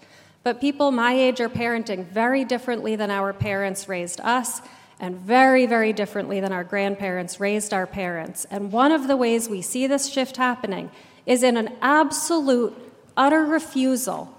But 0.48 0.62
people 0.62 0.92
my 0.92 1.12
age 1.12 1.42
are 1.42 1.50
parenting 1.50 2.06
very 2.06 2.46
differently 2.46 2.96
than 2.96 3.12
our 3.12 3.34
parents 3.34 3.90
raised 3.90 4.22
us, 4.22 4.62
and 4.98 5.18
very, 5.18 5.66
very 5.66 5.92
differently 5.92 6.40
than 6.40 6.54
our 6.54 6.64
grandparents 6.64 7.42
raised 7.42 7.74
our 7.74 7.86
parents. 7.86 8.46
And 8.50 8.72
one 8.72 8.94
of 8.94 9.10
the 9.10 9.18
ways 9.18 9.50
we 9.50 9.62
see 9.62 9.88
this 9.88 10.08
shift 10.08 10.38
happening 10.38 10.90
is 11.26 11.44
in 11.44 11.58
an 11.58 11.76
absolute, 11.82 12.74
utter 13.18 13.44
refusal 13.44 14.34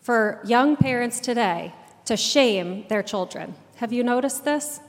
for 0.00 0.40
young 0.44 0.74
parents 0.76 1.20
today 1.20 1.72
to 2.06 2.16
shame 2.16 2.84
their 2.88 3.04
children. 3.04 3.54
Have 3.76 3.92
you 3.92 4.02
noticed 4.02 4.44
this? 4.44 4.80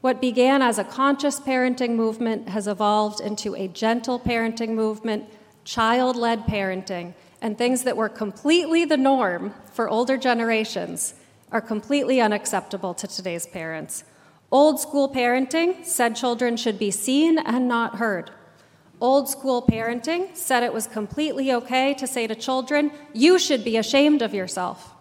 What 0.00 0.20
began 0.20 0.60
as 0.60 0.80
a 0.80 0.82
conscious 0.82 1.38
parenting 1.38 1.94
movement 1.94 2.48
has 2.48 2.66
evolved 2.66 3.20
into 3.20 3.54
a 3.54 3.68
gentle 3.68 4.18
parenting 4.18 4.70
movement, 4.70 5.26
child 5.62 6.16
led 6.16 6.46
parenting 6.46 7.14
and 7.40 7.56
things 7.56 7.84
that 7.84 7.96
were 7.96 8.08
completely 8.08 8.84
the 8.84 8.96
norm 8.96 9.54
for 9.72 9.88
older 9.88 10.16
generations 10.16 11.14
are 11.50 11.60
completely 11.60 12.20
unacceptable 12.20 12.94
to 12.94 13.06
today's 13.06 13.46
parents. 13.46 14.04
Old 14.50 14.80
school 14.80 15.08
parenting 15.08 15.84
said 15.84 16.16
children 16.16 16.56
should 16.56 16.78
be 16.78 16.90
seen 16.90 17.38
and 17.38 17.68
not 17.68 17.96
heard. 17.96 18.30
Old 19.00 19.28
school 19.28 19.62
parenting 19.62 20.34
said 20.36 20.62
it 20.62 20.72
was 20.72 20.86
completely 20.86 21.52
okay 21.52 21.94
to 21.94 22.06
say 22.06 22.26
to 22.26 22.34
children, 22.34 22.90
You 23.12 23.38
should 23.38 23.62
be 23.62 23.76
ashamed 23.76 24.22
of 24.22 24.34
yourself. 24.34 24.94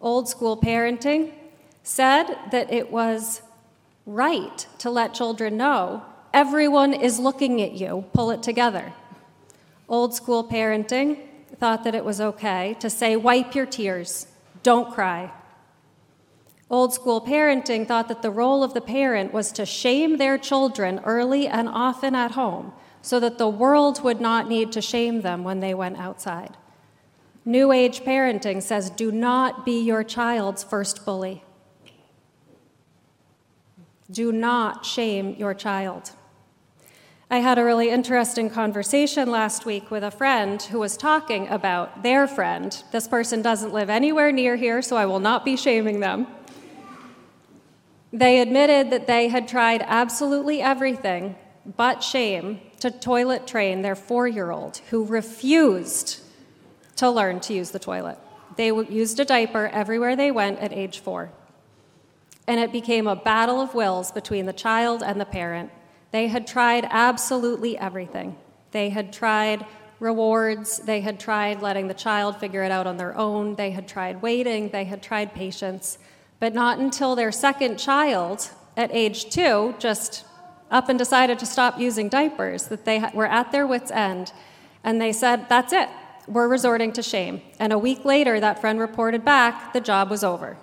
Old 0.00 0.28
school 0.28 0.56
parenting 0.56 1.32
said 1.82 2.26
that 2.50 2.72
it 2.72 2.90
was 2.90 3.42
right 4.06 4.66
to 4.78 4.90
let 4.90 5.14
children 5.14 5.56
know 5.56 6.02
everyone 6.32 6.94
is 6.94 7.18
looking 7.18 7.60
at 7.60 7.72
you, 7.72 8.04
pull 8.12 8.30
it 8.30 8.42
together. 8.42 8.92
Old 9.88 10.14
school 10.14 10.44
parenting 10.44 11.25
thought 11.58 11.84
that 11.84 11.94
it 11.94 12.04
was 12.04 12.20
okay 12.20 12.76
to 12.80 12.90
say, 12.90 13.16
wipe 13.16 13.54
your 13.54 13.66
tears, 13.66 14.26
don't 14.62 14.92
cry. 14.92 15.32
Old 16.68 16.92
school 16.92 17.20
parenting 17.20 17.86
thought 17.86 18.08
that 18.08 18.22
the 18.22 18.30
role 18.30 18.64
of 18.64 18.74
the 18.74 18.80
parent 18.80 19.32
was 19.32 19.52
to 19.52 19.64
shame 19.64 20.16
their 20.16 20.36
children 20.36 21.00
early 21.04 21.46
and 21.46 21.68
often 21.68 22.14
at 22.14 22.32
home 22.32 22.72
so 23.02 23.20
that 23.20 23.38
the 23.38 23.48
world 23.48 24.02
would 24.02 24.20
not 24.20 24.48
need 24.48 24.72
to 24.72 24.82
shame 24.82 25.20
them 25.20 25.44
when 25.44 25.60
they 25.60 25.74
went 25.74 25.96
outside. 25.96 26.56
New 27.44 27.70
Age 27.70 28.00
parenting 28.00 28.60
says 28.60 28.90
do 28.90 29.12
not 29.12 29.64
be 29.64 29.80
your 29.80 30.02
child's 30.02 30.64
first 30.64 31.04
bully. 31.04 31.44
Do 34.10 34.32
not 34.32 34.84
shame 34.84 35.36
your 35.38 35.54
child. 35.54 36.10
I 37.28 37.38
had 37.38 37.58
a 37.58 37.64
really 37.64 37.90
interesting 37.90 38.48
conversation 38.48 39.32
last 39.32 39.66
week 39.66 39.90
with 39.90 40.04
a 40.04 40.12
friend 40.12 40.62
who 40.62 40.78
was 40.78 40.96
talking 40.96 41.48
about 41.48 42.04
their 42.04 42.28
friend. 42.28 42.84
This 42.92 43.08
person 43.08 43.42
doesn't 43.42 43.72
live 43.72 43.90
anywhere 43.90 44.30
near 44.30 44.54
here, 44.54 44.80
so 44.80 44.96
I 44.96 45.06
will 45.06 45.18
not 45.18 45.44
be 45.44 45.56
shaming 45.56 45.98
them. 45.98 46.28
They 48.12 48.40
admitted 48.40 48.90
that 48.90 49.08
they 49.08 49.26
had 49.26 49.48
tried 49.48 49.82
absolutely 49.84 50.62
everything 50.62 51.34
but 51.76 52.00
shame 52.04 52.60
to 52.78 52.92
toilet 52.92 53.44
train 53.44 53.82
their 53.82 53.96
four 53.96 54.28
year 54.28 54.52
old 54.52 54.76
who 54.90 55.04
refused 55.04 56.20
to 56.94 57.10
learn 57.10 57.40
to 57.40 57.54
use 57.54 57.72
the 57.72 57.80
toilet. 57.80 58.18
They 58.56 58.68
used 58.68 59.18
a 59.18 59.24
diaper 59.24 59.66
everywhere 59.66 60.14
they 60.14 60.30
went 60.30 60.60
at 60.60 60.72
age 60.72 61.00
four. 61.00 61.32
And 62.46 62.60
it 62.60 62.70
became 62.70 63.08
a 63.08 63.16
battle 63.16 63.60
of 63.60 63.74
wills 63.74 64.12
between 64.12 64.46
the 64.46 64.52
child 64.52 65.02
and 65.02 65.20
the 65.20 65.24
parent 65.24 65.72
they 66.16 66.28
had 66.28 66.46
tried 66.46 66.88
absolutely 66.90 67.76
everything. 67.76 68.38
They 68.70 68.88
had 68.88 69.12
tried 69.12 69.66
rewards, 70.00 70.78
they 70.78 71.02
had 71.02 71.20
tried 71.20 71.60
letting 71.60 71.88
the 71.88 71.94
child 72.06 72.40
figure 72.40 72.62
it 72.62 72.72
out 72.72 72.86
on 72.86 72.96
their 72.96 73.14
own, 73.14 73.54
they 73.56 73.70
had 73.70 73.86
tried 73.86 74.22
waiting, 74.22 74.70
they 74.70 74.84
had 74.84 75.02
tried 75.02 75.34
patience. 75.34 75.98
But 76.40 76.54
not 76.54 76.78
until 76.78 77.16
their 77.16 77.30
second 77.30 77.78
child, 77.78 78.48
at 78.78 78.90
age 78.94 79.28
two, 79.28 79.74
just 79.78 80.24
up 80.70 80.88
and 80.88 80.98
decided 80.98 81.38
to 81.38 81.44
stop 81.44 81.78
using 81.78 82.08
diapers, 82.08 82.68
that 82.68 82.86
they 82.86 83.04
were 83.12 83.26
at 83.26 83.52
their 83.52 83.66
wits' 83.66 83.90
end. 83.90 84.32
And 84.82 84.98
they 84.98 85.12
said, 85.12 85.50
That's 85.50 85.74
it, 85.74 85.90
we're 86.26 86.48
resorting 86.48 86.92
to 86.92 87.02
shame. 87.02 87.42
And 87.58 87.74
a 87.74 87.78
week 87.78 88.06
later, 88.06 88.40
that 88.40 88.62
friend 88.62 88.80
reported 88.80 89.22
back 89.22 89.74
the 89.74 89.82
job 89.82 90.08
was 90.08 90.24
over. 90.24 90.56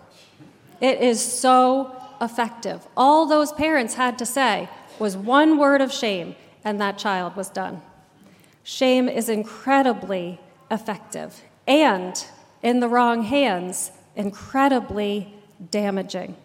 It 0.81 0.99
is 0.99 1.23
so 1.23 1.95
effective. 2.19 2.87
All 2.97 3.27
those 3.27 3.51
parents 3.51 3.93
had 3.93 4.17
to 4.17 4.25
say 4.25 4.67
was 4.99 5.17
one 5.17 5.57
word 5.57 5.81
of 5.81 5.91
shame, 5.91 6.35
and 6.63 6.79
that 6.79 6.97
child 6.97 7.35
was 7.35 7.49
done. 7.49 7.81
Shame 8.63 9.09
is 9.09 9.29
incredibly 9.29 10.39
effective 10.71 11.41
and, 11.67 12.25
in 12.61 12.79
the 12.79 12.87
wrong 12.87 13.23
hands, 13.23 13.91
incredibly 14.15 15.33
damaging. 15.71 16.35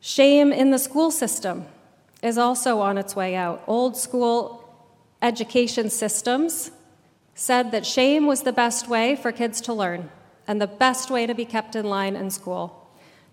Shame 0.00 0.52
in 0.52 0.70
the 0.70 0.78
school 0.78 1.10
system 1.10 1.66
is 2.22 2.36
also 2.36 2.80
on 2.80 2.98
its 2.98 3.16
way 3.16 3.34
out. 3.34 3.62
Old 3.66 3.96
school 3.96 4.68
education 5.22 5.88
systems 5.88 6.72
said 7.34 7.70
that 7.70 7.86
shame 7.86 8.26
was 8.26 8.42
the 8.42 8.52
best 8.52 8.88
way 8.88 9.16
for 9.16 9.32
kids 9.32 9.60
to 9.62 9.72
learn 9.72 10.10
and 10.46 10.60
the 10.60 10.66
best 10.66 11.10
way 11.10 11.26
to 11.26 11.34
be 11.34 11.44
kept 11.44 11.76
in 11.76 11.86
line 11.86 12.16
in 12.16 12.30
school. 12.30 12.81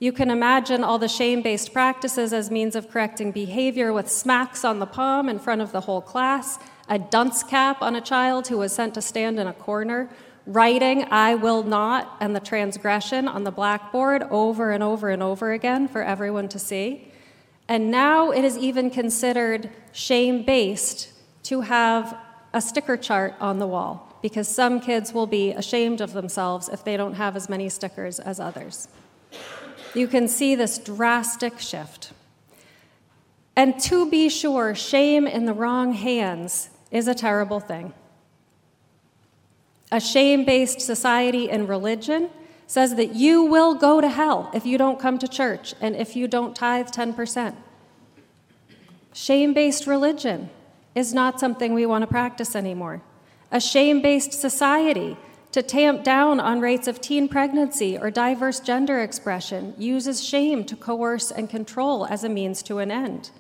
You 0.01 0.13
can 0.13 0.32
imagine 0.32 0.82
all 0.82 0.98
the 0.98 1.10
shame 1.10 1.41
based 1.41 1.74
practices 1.74 2.32
as 2.32 2.50
means 2.50 2.77
of 2.77 2.89
correcting 2.89 3.34
behavior 3.34 3.91
with 3.91 4.10
smacks 4.10 4.63
on 4.63 4.79
the 4.79 4.86
palm 4.86 5.27
in 5.27 5.39
front 5.39 5.62
of 5.62 5.74
the 5.74 5.82
whole 5.82 6.01
class, 6.01 6.58
a 6.88 6.98
dunce 6.98 7.44
cap 7.44 7.82
on 7.82 7.98
a 7.98 8.01
child 8.01 8.48
who 8.48 8.58
was 8.58 8.72
sent 8.72 8.94
to 8.94 9.01
stand 9.01 9.38
in 9.38 9.46
a 9.46 9.51
corner, 9.51 10.10
writing 10.48 11.06
I 11.12 11.36
will 11.36 11.63
not 11.63 12.15
and 12.22 12.34
the 12.34 12.39
transgression 12.39 13.27
on 13.27 13.44
the 13.44 13.51
blackboard 13.51 14.24
over 14.32 14.72
and 14.72 14.82
over 14.82 15.10
and 15.10 15.22
over 15.22 15.51
again 15.51 15.89
for 15.89 16.01
everyone 16.01 16.48
to 16.50 16.60
see. 16.60 17.12
And 17.68 17.91
now 17.91 18.32
it 18.32 18.46
is 18.46 18.58
even 18.58 18.89
considered 18.89 19.70
shame 19.91 20.46
based 20.46 21.12
to 21.44 21.62
have 21.62 22.18
a 22.53 22.62
sticker 22.62 22.96
chart 22.96 23.36
on 23.41 23.60
the 23.60 23.68
wall 23.68 24.18
because 24.22 24.48
some 24.48 24.79
kids 24.79 25.13
will 25.13 25.27
be 25.27 25.51
ashamed 25.51 26.00
of 26.00 26.13
themselves 26.13 26.70
if 26.70 26.86
they 26.86 26.96
don't 26.96 27.15
have 27.15 27.36
as 27.36 27.50
many 27.50 27.68
stickers 27.68 28.20
as 28.20 28.39
others 28.39 28.88
you 29.93 30.08
can 30.08 30.27
see 30.27 30.55
this 30.55 30.77
drastic 30.77 31.60
shift. 31.60 32.12
And 33.55 33.79
to 33.81 34.10
be 34.10 34.29
sure, 34.29 34.74
shame 34.75 35.27
in 35.27 35.46
the 35.46 35.53
wrong 35.53 35.93
hands 35.93 36.69
is 36.91 37.08
a 37.08 37.13
terrible 37.13 37.60
thing. 37.60 37.93
A 39.91 40.00
shame 40.00 40.46
based 40.46 40.81
society 40.81 41.50
and 41.50 41.67
religion 41.67 42.29
says 42.67 42.96
that 42.96 43.15
you 43.15 43.43
will 43.43 43.74
go 43.74 44.00
to 44.00 44.08
hell 44.08 44.51
if 44.53 44.65
you 44.65 44.77
don't 44.77 45.00
come 45.00 45.17
to 45.17 45.27
church 45.27 45.74
and 45.81 45.96
if 45.96 46.15
you 46.15 46.27
don't 46.27 46.55
tithe 46.55 46.88
10%. 46.88 47.55
Shame 49.12 49.53
based 49.53 49.88
religion 49.88 50.50
is 50.93 51.13
not 51.13 51.39
something 51.39 51.74
we 51.74 51.86
want 51.86 52.03
to 52.03 52.08
practice 52.08 52.55
anymore. 52.55 53.01
A 53.51 53.60
shame 53.60 54.01
based 54.01 54.34
society 54.34 55.17
to 55.51 55.63
tamp 55.63 56.03
down 56.03 56.39
on 56.39 56.60
rates 56.60 56.88
of 56.88 57.01
teen 57.01 57.27
pregnancy 57.27 57.98
or 57.98 58.12
diverse 58.12 58.60
gender 58.60 59.00
expression 59.01 59.74
uses 59.77 60.24
shame 60.24 60.63
to 60.65 60.75
coerce 60.75 61.32
and 61.32 61.50
control 61.50 62.06
as 62.06 62.24
a 62.24 62.29
means 62.29 62.62
to 62.63 62.77
an 62.77 62.91
end. 62.91 63.32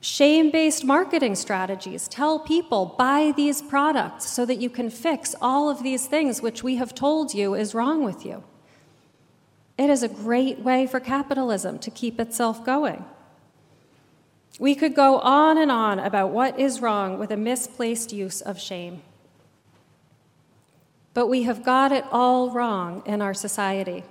Shame 0.00 0.50
based 0.50 0.84
marketing 0.84 1.34
strategies 1.34 2.06
tell 2.06 2.38
people 2.38 2.94
buy 2.98 3.32
these 3.36 3.62
products 3.62 4.28
so 4.28 4.44
that 4.46 4.60
you 4.60 4.70
can 4.70 4.90
fix 4.90 5.34
all 5.40 5.68
of 5.68 5.82
these 5.82 6.06
things 6.06 6.40
which 6.40 6.62
we 6.62 6.76
have 6.76 6.94
told 6.94 7.34
you 7.34 7.54
is 7.54 7.74
wrong 7.74 8.04
with 8.04 8.24
you. 8.24 8.44
It 9.76 9.90
is 9.90 10.02
a 10.02 10.08
great 10.08 10.60
way 10.60 10.86
for 10.86 10.98
capitalism 10.98 11.78
to 11.80 11.90
keep 11.90 12.18
itself 12.18 12.64
going. 12.64 13.04
We 14.58 14.74
could 14.74 14.94
go 14.94 15.18
on 15.20 15.58
and 15.58 15.70
on 15.70 16.00
about 16.00 16.30
what 16.30 16.58
is 16.58 16.80
wrong 16.80 17.18
with 17.18 17.30
a 17.30 17.36
misplaced 17.36 18.12
use 18.12 18.40
of 18.40 18.60
shame. 18.60 19.02
But 21.18 21.26
we 21.28 21.42
have 21.42 21.64
got 21.64 21.90
it 21.90 22.04
all 22.12 22.52
wrong 22.52 23.02
in 23.04 23.20
our 23.20 23.34
society. 23.34 24.04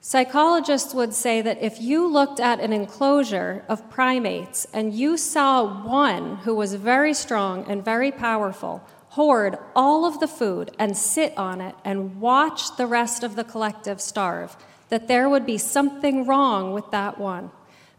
Psychologists 0.00 0.94
would 0.94 1.12
say 1.12 1.42
that 1.42 1.62
if 1.62 1.82
you 1.82 2.06
looked 2.06 2.40
at 2.40 2.60
an 2.60 2.72
enclosure 2.72 3.62
of 3.68 3.90
primates 3.90 4.66
and 4.72 4.94
you 4.94 5.18
saw 5.18 5.84
one 5.84 6.36
who 6.44 6.54
was 6.54 6.72
very 6.76 7.12
strong 7.12 7.66
and 7.70 7.84
very 7.84 8.10
powerful 8.10 8.82
hoard 9.10 9.58
all 9.76 10.06
of 10.06 10.18
the 10.18 10.26
food 10.26 10.74
and 10.78 10.96
sit 10.96 11.36
on 11.36 11.60
it 11.60 11.74
and 11.84 12.18
watch 12.18 12.74
the 12.78 12.86
rest 12.86 13.22
of 13.22 13.36
the 13.36 13.44
collective 13.44 14.00
starve, 14.00 14.56
that 14.88 15.08
there 15.08 15.28
would 15.28 15.44
be 15.44 15.58
something 15.58 16.24
wrong 16.24 16.72
with 16.72 16.90
that 16.90 17.18
one. 17.18 17.50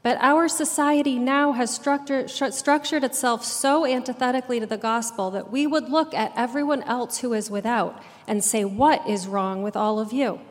But 0.06 0.20
our 0.22 0.48
society 0.48 1.18
now 1.18 1.54
has 1.54 1.74
structured, 1.74 2.30
structured 2.30 3.04
itself 3.04 3.44
so 3.44 3.88
antithetically 3.88 4.60
to 4.60 4.68
the 4.68 4.78
gospel 4.78 5.32
that 5.32 5.52
we 5.52 5.66
would 5.66 5.90
look 5.90 6.14
at 6.14 6.32
everyone 6.36 6.84
else 6.84 7.18
who 7.18 7.34
is 7.34 7.50
without 7.50 8.04
and 8.28 8.44
say, 8.44 8.64
What 8.64 9.10
is 9.10 9.26
wrong 9.28 9.64
with 9.64 9.76
all 9.76 10.00
of 10.00 10.14
you? 10.14 10.42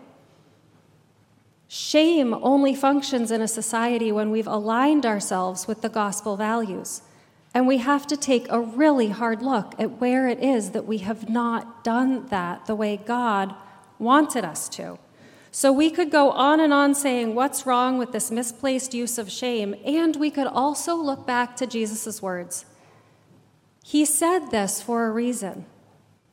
Shame 1.68 2.34
only 2.34 2.75
functions 2.75 3.30
in 3.30 3.40
a 3.40 3.46
society 3.46 4.11
when 4.11 4.32
we've 4.32 4.49
aligned 4.49 5.06
ourselves 5.06 5.68
with 5.68 5.82
the 5.82 5.88
gospel 5.88 6.37
values. 6.37 7.02
And 7.54 7.68
we 7.68 7.78
have 7.78 8.08
to 8.08 8.16
take 8.16 8.50
a 8.50 8.61
really 8.61 9.11
hard 9.11 9.40
look 9.40 9.76
at 9.78 10.00
where 10.00 10.26
it 10.26 10.40
is 10.42 10.73
that 10.73 10.87
we 10.87 10.99
have 10.99 11.30
not 11.30 11.84
done 11.84 12.26
that 12.26 12.66
the 12.66 12.75
way 12.75 12.96
God 12.96 13.54
wanted 14.00 14.44
us 14.44 14.68
to. 14.70 14.99
So 15.54 15.70
we 15.70 15.88
could 15.88 16.11
go 16.11 16.32
on 16.32 16.58
and 16.58 16.73
on 16.73 16.96
saying 16.96 17.37
what's 17.37 17.64
wrong 17.64 17.96
with 17.96 18.11
this 18.11 18.32
misplaced 18.32 18.92
use 18.92 19.18
of 19.18 19.30
shame, 19.30 19.76
and 19.84 20.16
we 20.16 20.28
could 20.28 20.49
also 20.49 20.96
look 20.96 21.28
back 21.28 21.54
to 21.58 21.64
Jesus' 21.64 22.20
words. 22.20 22.64
He 23.84 24.04
said 24.04 24.50
this 24.50 24.82
for 24.82 25.06
a 25.06 25.12
reason. 25.12 25.66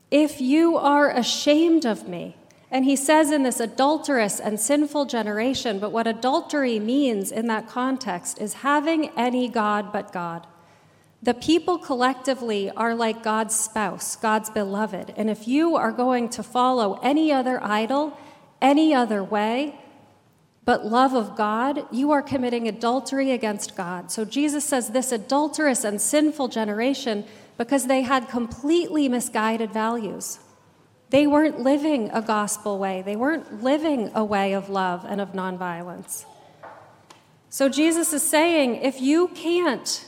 If 0.10 0.42
you 0.42 0.76
are 0.76 1.12
ashamed 1.12 1.86
of 1.86 2.10
me, 2.10 2.36
and 2.72 2.84
he 2.84 2.96
says 2.96 3.30
in 3.30 3.44
this 3.44 3.60
adulterous 3.60 4.40
and 4.40 4.60
sinful 4.60 5.06
generation, 5.06 5.78
but 5.78 5.92
what 5.92 6.08
adultery 6.08 6.80
means 6.80 7.32
in 7.32 7.46
that 7.46 7.70
context 7.70 8.42
is 8.42 8.66
having 8.66 9.10
any 9.10 9.48
God 9.48 9.94
but 9.94 10.12
God. 10.12 10.48
The 11.22 11.36
people 11.36 11.78
collectively 11.78 12.72
are 12.72 12.96
like 12.96 13.22
God's 13.22 13.54
spouse, 13.54 14.16
God's 14.16 14.50
beloved. 14.50 15.14
And 15.16 15.30
if 15.30 15.48
you 15.48 15.76
are 15.76 15.92
going 15.92 16.28
to 16.30 16.42
follow 16.42 17.00
any 17.04 17.32
other 17.32 17.64
idol, 17.64 18.18
any 18.62 18.94
other 18.94 19.24
way, 19.24 19.76
but 20.64 20.86
love 20.86 21.14
of 21.14 21.36
God, 21.36 21.86
you 21.92 22.12
are 22.12 22.22
committing 22.22 22.68
adultery 22.68 23.32
against 23.32 23.76
God. 23.76 24.12
So 24.12 24.24
Jesus 24.26 24.64
says 24.64 24.90
this 24.90 25.12
adulterous 25.12 25.84
and 25.84 26.00
sinful 26.00 26.50
generation, 26.50 27.26
because 27.58 27.88
they 27.88 28.02
had 28.02 28.30
completely 28.30 29.10
misguided 29.10 29.72
values. 29.72 30.40
They 31.10 31.28
weren't 31.28 31.60
living 31.60 32.10
a 32.12 32.22
gospel 32.22 32.78
way, 32.78 33.02
they 33.02 33.16
weren't 33.16 33.64
living 33.64 34.12
a 34.16 34.24
way 34.24 34.54
of 34.54 34.70
love 34.70 35.04
and 35.08 35.20
of 35.20 35.34
nonviolence. 35.34 36.26
So 37.50 37.68
Jesus 37.68 38.14
is 38.14 38.24
saying 38.24 38.76
if 38.78 39.02
you 39.02 39.28
can't 39.30 40.06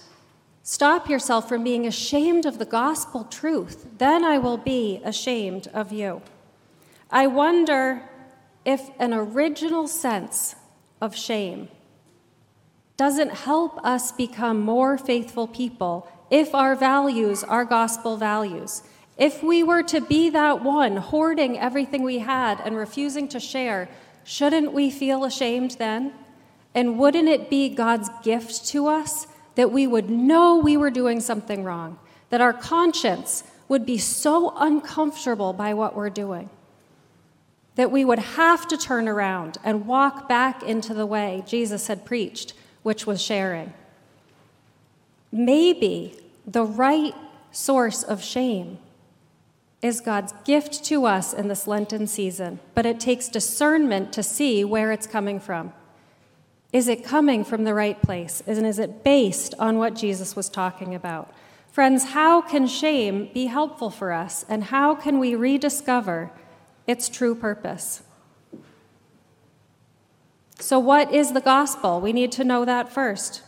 stop 0.61 1.09
yourself 1.09 1.49
from 1.49 1.63
being 1.63 1.85
ashamed 1.85 2.45
of 2.45 2.57
the 2.57 2.65
gospel 2.65 3.25
truth, 3.25 3.85
then 3.97 4.23
I 4.23 4.37
will 4.37 4.57
be 4.57 5.01
ashamed 5.03 5.67
of 5.73 5.91
you. 5.91 6.21
I 7.11 7.27
wonder 7.27 8.09
if 8.65 8.89
an 8.99 9.13
original 9.13 9.87
sense 9.87 10.55
of 11.01 11.15
shame 11.15 11.67
doesn't 12.95 13.31
help 13.31 13.83
us 13.83 14.11
become 14.11 14.61
more 14.61 14.97
faithful 14.97 15.47
people 15.47 16.07
if 16.29 16.53
our 16.55 16.75
values 16.75 17.43
are 17.43 17.65
gospel 17.65 18.17
values. 18.17 18.83
If 19.17 19.43
we 19.43 19.63
were 19.63 19.83
to 19.83 20.01
be 20.01 20.29
that 20.29 20.63
one, 20.63 20.97
hoarding 20.97 21.59
everything 21.59 22.03
we 22.03 22.19
had 22.19 22.59
and 22.61 22.75
refusing 22.75 23.27
to 23.29 23.39
share, 23.39 23.89
shouldn't 24.23 24.73
we 24.73 24.89
feel 24.89 25.25
ashamed 25.25 25.71
then? 25.71 26.13
And 26.73 26.97
wouldn't 26.97 27.29
it 27.29 27.49
be 27.49 27.69
God's 27.69 28.09
gift 28.23 28.65
to 28.67 28.87
us 28.87 29.27
that 29.55 29.71
we 29.71 29.85
would 29.85 30.09
know 30.09 30.57
we 30.57 30.77
were 30.77 30.89
doing 30.89 31.19
something 31.19 31.63
wrong, 31.63 31.99
that 32.29 32.41
our 32.41 32.53
conscience 32.53 33.43
would 33.67 33.85
be 33.85 33.97
so 33.97 34.53
uncomfortable 34.57 35.53
by 35.53 35.73
what 35.73 35.95
we're 35.95 36.09
doing, 36.09 36.49
that 37.75 37.91
we 37.91 38.05
would 38.05 38.19
have 38.19 38.67
to 38.67 38.77
turn 38.77 39.07
around 39.07 39.57
and 39.63 39.87
walk 39.87 40.29
back 40.29 40.61
into 40.63 40.93
the 40.93 41.05
way 41.05 41.43
Jesus 41.45 41.87
had 41.87 42.05
preached, 42.05 42.53
which 42.83 43.07
was 43.07 43.21
sharing? 43.21 43.73
Maybe 45.31 46.15
the 46.45 46.65
right 46.65 47.15
source 47.51 48.03
of 48.03 48.23
shame 48.23 48.77
is 49.81 49.99
God's 49.99 50.33
gift 50.45 50.85
to 50.85 51.05
us 51.05 51.33
in 51.33 51.47
this 51.47 51.67
Lenten 51.67 52.07
season, 52.07 52.59
but 52.73 52.85
it 52.85 52.99
takes 52.99 53.27
discernment 53.27 54.13
to 54.13 54.23
see 54.23 54.63
where 54.63 54.91
it's 54.91 55.07
coming 55.07 55.39
from. 55.39 55.73
Is 56.71 56.87
it 56.87 57.03
coming 57.03 57.43
from 57.43 57.65
the 57.65 57.73
right 57.73 58.01
place? 58.01 58.41
And 58.47 58.65
is 58.65 58.79
it 58.79 59.03
based 59.03 59.53
on 59.59 59.77
what 59.77 59.95
Jesus 59.95 60.35
was 60.35 60.49
talking 60.49 60.95
about? 60.95 61.33
Friends, 61.71 62.11
how 62.11 62.39
can 62.41 62.65
shame 62.67 63.29
be 63.33 63.47
helpful 63.47 63.89
for 63.89 64.11
us, 64.11 64.45
and 64.47 64.65
how 64.65 64.95
can 64.95 65.19
we 65.19 65.35
rediscover 65.35 66.31
its 66.87 67.09
true 67.09 67.35
purpose? 67.35 68.03
So, 70.59 70.79
what 70.79 71.13
is 71.13 71.33
the 71.33 71.41
gospel? 71.41 71.99
We 71.99 72.13
need 72.13 72.31
to 72.33 72.43
know 72.43 72.63
that 72.65 72.91
first. 72.91 73.41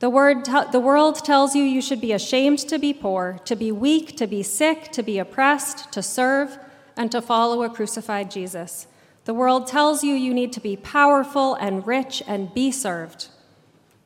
The, 0.00 0.08
word 0.08 0.46
the 0.72 0.80
world 0.80 1.24
tells 1.24 1.54
you 1.54 1.62
you 1.62 1.82
should 1.82 2.00
be 2.00 2.12
ashamed 2.12 2.60
to 2.60 2.78
be 2.78 2.94
poor, 2.94 3.38
to 3.44 3.54
be 3.54 3.70
weak, 3.70 4.16
to 4.16 4.26
be 4.26 4.42
sick, 4.42 4.92
to 4.92 5.02
be 5.02 5.18
oppressed, 5.18 5.92
to 5.92 6.02
serve, 6.02 6.58
and 6.96 7.12
to 7.12 7.20
follow 7.20 7.62
a 7.62 7.68
crucified 7.68 8.30
Jesus. 8.30 8.86
The 9.24 9.34
world 9.34 9.66
tells 9.66 10.02
you 10.02 10.14
you 10.14 10.32
need 10.32 10.52
to 10.54 10.60
be 10.60 10.76
powerful 10.76 11.54
and 11.54 11.86
rich 11.86 12.22
and 12.26 12.54
be 12.54 12.70
served. 12.70 13.28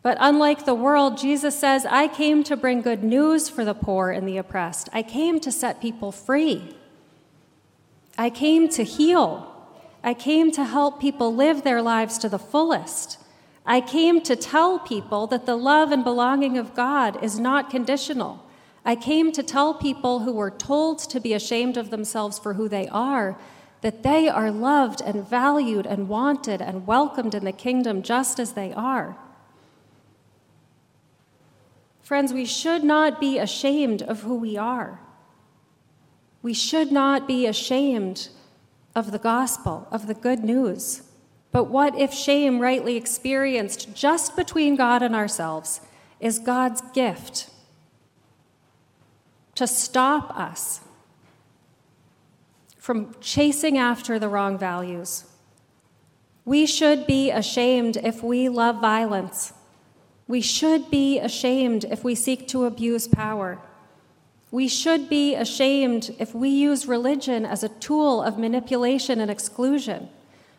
But 0.03 0.19
unlike 0.21 0.65
the 0.65 0.75
world, 0.75 1.17
Jesus 1.17 1.59
says, 1.59 1.87
I 1.87 2.09
came 2.09 2.43
to 2.45 2.57
bring 2.57 2.83
good 2.83 3.05
news 3.05 3.49
for 3.49 3.65
the 3.65 3.75
poor 3.75 4.11
and 4.11 4.29
the 4.29 4.37
oppressed. 4.37 4.89
I 4.93 5.03
came 5.03 5.39
to 5.41 5.53
set 5.53 5.81
people 5.81 6.13
free. 6.13 6.77
I 8.17 8.31
came 8.31 8.69
to 8.71 8.85
heal. 8.85 9.51
I 10.03 10.15
came 10.15 10.51
to 10.53 10.65
help 10.65 11.01
people 11.01 11.35
live 11.35 11.63
their 11.63 11.83
lives 11.83 12.19
to 12.19 12.29
the 12.29 12.39
fullest. 12.39 13.19
I 13.67 13.81
came 13.81 14.21
to 14.23 14.37
tell 14.37 14.79
people 14.79 15.27
that 15.29 15.47
the 15.47 15.57
love 15.57 15.91
and 15.91 16.05
belonging 16.05 16.59
of 16.59 16.75
God 16.75 17.23
is 17.23 17.39
not 17.39 17.71
conditional. 17.71 18.45
I 18.85 18.97
came 18.97 19.33
to 19.33 19.43
tell 19.43 19.75
people 19.75 20.21
who 20.21 20.33
were 20.33 20.51
told 20.51 20.99
to 20.99 21.21
be 21.21 21.33
ashamed 21.33 21.77
of 21.77 21.91
themselves 21.91 22.39
for 22.39 22.55
who 22.55 22.69
they 22.69 22.89
are 22.89 23.39
that 23.85 24.03
they 24.03 24.31
are 24.31 24.51
loved 24.51 25.03
and 25.03 25.29
valued 25.29 25.85
and 25.85 26.09
wanted 26.09 26.63
and 26.63 26.87
welcomed 26.87 27.35
in 27.35 27.45
the 27.45 27.53
kingdom 27.53 28.01
just 28.01 28.41
as 28.41 28.53
they 28.53 28.73
are. 28.73 29.15
Friends, 32.01 32.33
we 32.33 32.47
should 32.47 32.83
not 32.83 33.21
be 33.21 33.39
ashamed 33.39 34.01
of 34.01 34.23
who 34.23 34.37
we 34.37 34.57
are. 34.57 35.01
We 36.45 36.53
should 36.53 36.93
not 36.93 37.27
be 37.27 37.47
ashamed 37.47 38.29
of 38.95 39.13
the 39.13 39.19
gospel, 39.19 39.89
of 39.91 40.07
the 40.07 40.13
good 40.13 40.45
news. 40.45 41.01
But 41.53 41.71
what 41.71 41.99
if 41.99 42.13
shame, 42.13 42.61
rightly 42.61 42.99
experienced 42.99 43.95
just 43.95 44.37
between 44.37 44.77
God 44.77 45.03
and 45.03 45.15
ourselves, 45.15 45.81
is 46.21 46.39
God's 46.39 46.83
gift 46.93 47.49
to 49.55 49.67
stop 49.67 50.39
us 50.39 50.81
from 52.77 53.17
chasing 53.23 53.79
after 53.79 54.19
the 54.19 54.29
wrong 54.29 54.59
values? 54.59 55.25
We 56.45 56.67
should 56.67 57.07
be 57.07 57.31
ashamed 57.31 57.97
if 57.97 58.23
we 58.23 58.51
love 58.51 58.83
violence. 58.83 59.55
We 60.29 60.43
should 60.43 60.91
be 60.91 61.19
ashamed 61.21 61.87
if 61.87 62.05
we 62.05 62.15
seek 62.15 62.47
to 62.49 62.67
abuse 62.67 63.09
power. 63.09 63.63
We 64.55 64.69
should 64.69 65.09
be 65.09 65.35
ashamed 65.35 66.15
if 66.21 66.33
we 66.33 66.49
use 66.49 66.87
religion 66.87 67.45
as 67.45 67.65
a 67.65 67.69
tool 67.69 68.23
of 68.23 68.39
manipulation 68.39 69.19
and 69.19 69.29
exclusion. 69.29 70.09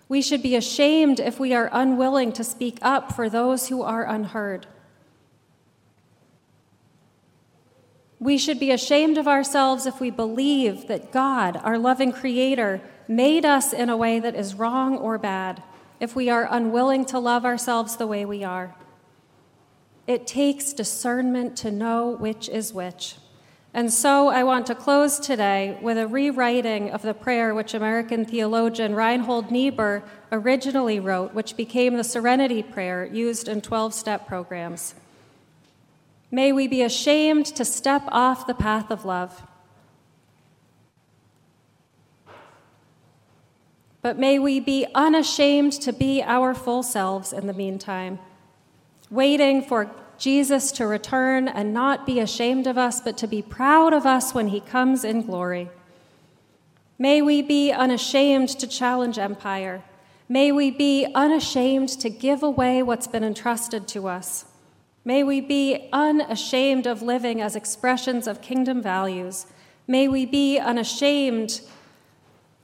We 0.10 0.22
should 0.22 0.44
be 0.44 0.58
ashamed 0.58 1.22
if 1.22 1.40
we 1.40 1.54
are 1.54 1.70
unwilling 1.72 2.34
to 2.34 2.44
speak 2.44 2.78
up 2.82 3.14
for 3.14 3.30
those 3.30 3.70
who 3.70 3.82
are 3.84 4.04
unheard. 4.04 4.68
We 8.20 8.38
should 8.38 8.60
be 8.60 8.70
ashamed 8.70 9.18
of 9.18 9.30
ourselves 9.30 9.86
if 9.86 10.02
we 10.02 10.10
believe 10.10 10.90
that 10.90 11.14
God, 11.14 11.56
our 11.64 11.78
loving 11.78 12.12
Creator, 12.12 12.82
made 13.08 13.46
us 13.46 13.72
in 13.72 13.88
a 13.88 13.96
way 13.96 14.20
that 14.20 14.36
is 14.36 14.56
wrong 14.56 14.98
or 14.98 15.18
bad, 15.18 15.64
if 16.02 16.18
we 16.18 16.30
are 16.30 16.50
unwilling 16.52 17.06
to 17.06 17.18
love 17.18 17.46
ourselves 17.46 17.96
the 17.96 18.08
way 18.08 18.26
we 18.26 18.44
are. 18.44 18.76
It 20.06 20.28
takes 20.28 20.74
discernment 20.74 21.56
to 21.60 21.72
know 21.72 22.10
which 22.10 22.50
is 22.50 22.74
which. 22.74 23.16
And 23.76 23.92
so 23.92 24.30
I 24.30 24.46
want 24.46 24.68
to 24.68 24.74
close 24.74 25.20
today 25.20 25.78
with 25.82 25.98
a 25.98 26.08
rewriting 26.08 26.92
of 26.92 27.02
the 27.02 27.14
prayer 27.14 27.54
which 27.54 27.74
American 27.74 28.24
theologian 28.24 28.96
Reinhold 28.96 29.52
Niebuhr 29.52 30.02
originally 30.32 30.98
wrote, 31.02 31.34
which 31.34 31.58
became 31.58 31.98
the 31.98 32.04
Serenity 32.06 32.64
Prayer 32.64 33.04
used 33.04 33.50
in 33.50 33.60
12 33.60 33.94
step 33.94 34.28
programs. 34.28 34.96
May 36.32 36.54
we 36.54 36.70
be 36.70 36.84
ashamed 36.84 37.48
to 37.48 37.66
step 37.66 38.04
off 38.08 38.48
the 38.48 38.54
path 38.54 38.90
of 38.92 39.04
love. 39.04 39.44
But 44.02 44.18
may 44.18 44.40
we 44.40 44.62
be 44.62 44.88
unashamed 44.96 45.74
to 45.82 45.92
be 45.92 46.24
our 46.24 46.54
full 46.54 46.82
selves 46.82 47.34
in 47.34 47.46
the 47.46 47.54
meantime, 47.54 48.20
waiting 49.10 49.62
for 49.62 49.92
Jesus 50.18 50.72
to 50.74 50.88
return 50.88 51.48
and 51.48 51.74
not 51.74 52.06
be 52.06 52.20
ashamed 52.20 52.68
of 52.68 52.78
us, 52.78 53.02
but 53.02 53.18
to 53.18 53.28
be 53.28 53.42
proud 53.42 53.94
of 53.94 54.06
us 54.06 54.34
when 54.34 54.50
he 54.50 54.60
comes 54.60 55.04
in 55.04 55.22
glory. 55.24 55.70
May 56.98 57.22
we 57.22 57.42
be 57.42 57.72
unashamed 57.72 58.50
to 58.60 58.68
challenge 58.68 59.20
empire. 59.20 59.84
May 60.30 60.52
we 60.52 60.72
be 60.72 61.06
unashamed 61.14 61.90
to 61.90 62.10
give 62.10 62.42
away 62.42 62.82
what's 62.82 63.08
been 63.08 63.24
entrusted 63.24 63.88
to 63.90 64.08
us. 64.08 64.46
May 65.04 65.24
we 65.24 65.40
be 65.40 65.90
unashamed 65.94 66.88
of 66.88 67.02
living 67.02 67.42
as 67.42 67.56
expressions 67.56 68.28
of 68.28 68.42
kingdom 68.42 68.82
values. 68.82 69.46
May 69.88 70.08
we 70.08 70.26
be 70.26 70.58
unashamed 70.58 71.62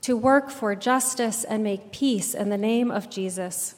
to 0.00 0.16
work 0.16 0.50
for 0.50 0.74
justice 0.74 1.44
and 1.44 1.62
make 1.62 1.92
peace 1.92 2.34
in 2.34 2.48
the 2.48 2.58
name 2.58 2.90
of 2.90 3.08
Jesus. 3.08 3.76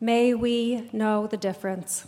May 0.00 0.34
we 0.34 0.88
know 0.92 1.26
the 1.26 1.36
difference. 1.36 2.06